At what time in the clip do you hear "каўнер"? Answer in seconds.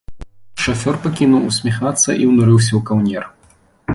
2.91-3.23